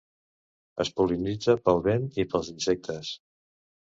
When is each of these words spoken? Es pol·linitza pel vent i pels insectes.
Es 0.83 0.89
pol·linitza 1.01 1.55
pel 1.69 1.83
vent 1.87 2.09
i 2.23 2.27
pels 2.31 2.51
insectes. 2.55 3.15